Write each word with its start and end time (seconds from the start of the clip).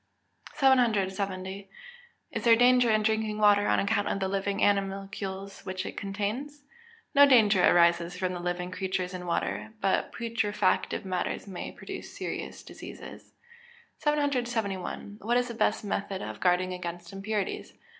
770. 0.55 1.69
Is 2.31 2.43
there 2.43 2.55
danger 2.55 2.89
in 2.89 3.03
drinking 3.03 3.37
water 3.37 3.67
on 3.67 3.79
account 3.79 4.07
of 4.07 4.19
the 4.19 4.27
living 4.27 4.59
animalcules 4.63 5.63
which 5.63 5.85
it 5.85 5.95
contains? 5.95 6.63
No 7.13 7.27
danger 7.27 7.63
arises 7.63 8.17
from 8.17 8.33
the 8.33 8.39
living 8.39 8.71
creatures 8.71 9.13
in 9.13 9.27
water; 9.27 9.73
but 9.79 10.11
putrefactive 10.11 11.05
matters 11.05 11.45
may 11.45 11.71
produce 11.71 12.17
serious 12.17 12.63
diseases. 12.63 13.33
771. 13.99 15.19
_What 15.21 15.37
is 15.37 15.49
the 15.49 15.53
best 15.53 15.83
method 15.83 16.23
of 16.23 16.39
guarding 16.39 16.73
against 16.73 17.13
impurities? 17.13 17.73